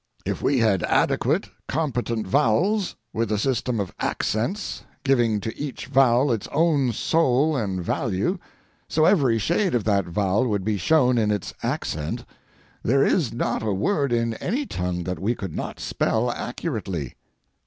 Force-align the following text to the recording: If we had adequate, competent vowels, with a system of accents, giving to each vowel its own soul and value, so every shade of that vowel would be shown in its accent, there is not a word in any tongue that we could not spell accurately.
If 0.25 0.41
we 0.41 0.57
had 0.57 0.81
adequate, 0.81 1.47
competent 1.67 2.25
vowels, 2.25 2.95
with 3.13 3.31
a 3.31 3.37
system 3.37 3.79
of 3.79 3.93
accents, 3.99 4.83
giving 5.03 5.39
to 5.41 5.55
each 5.55 5.85
vowel 5.85 6.31
its 6.31 6.47
own 6.51 6.91
soul 6.91 7.55
and 7.55 7.83
value, 7.83 8.39
so 8.89 9.05
every 9.05 9.37
shade 9.37 9.75
of 9.75 9.83
that 9.83 10.05
vowel 10.07 10.47
would 10.47 10.63
be 10.65 10.77
shown 10.79 11.19
in 11.19 11.29
its 11.29 11.53
accent, 11.61 12.25
there 12.81 13.05
is 13.05 13.31
not 13.31 13.61
a 13.61 13.71
word 13.73 14.11
in 14.11 14.33
any 14.37 14.65
tongue 14.65 15.03
that 15.03 15.19
we 15.19 15.35
could 15.35 15.53
not 15.55 15.79
spell 15.79 16.31
accurately. 16.31 17.13